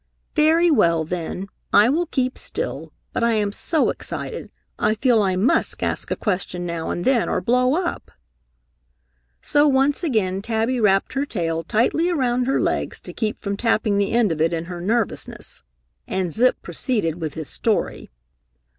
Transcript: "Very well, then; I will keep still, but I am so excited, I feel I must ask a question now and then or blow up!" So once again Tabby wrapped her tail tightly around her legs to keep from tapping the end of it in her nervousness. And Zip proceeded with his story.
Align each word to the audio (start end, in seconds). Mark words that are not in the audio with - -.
"Very 0.35 0.71
well, 0.71 1.03
then; 1.05 1.45
I 1.71 1.87
will 1.87 2.07
keep 2.07 2.35
still, 2.35 2.91
but 3.13 3.23
I 3.23 3.33
am 3.33 3.51
so 3.51 3.91
excited, 3.91 4.51
I 4.79 4.95
feel 4.95 5.21
I 5.21 5.35
must 5.35 5.83
ask 5.83 6.09
a 6.09 6.15
question 6.15 6.65
now 6.65 6.89
and 6.89 7.05
then 7.05 7.29
or 7.29 7.39
blow 7.39 7.75
up!" 7.75 8.09
So 9.43 9.67
once 9.67 10.03
again 10.03 10.41
Tabby 10.41 10.79
wrapped 10.79 11.13
her 11.13 11.27
tail 11.27 11.63
tightly 11.63 12.09
around 12.09 12.45
her 12.45 12.59
legs 12.59 12.99
to 13.01 13.13
keep 13.13 13.43
from 13.43 13.57
tapping 13.57 13.99
the 13.99 14.11
end 14.13 14.31
of 14.31 14.41
it 14.41 14.53
in 14.53 14.65
her 14.65 14.81
nervousness. 14.81 15.61
And 16.07 16.33
Zip 16.33 16.59
proceeded 16.63 17.21
with 17.21 17.35
his 17.35 17.47
story. 17.49 18.09